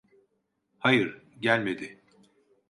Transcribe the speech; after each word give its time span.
Hayır, 0.79 1.21
gelmedi. 1.39 1.99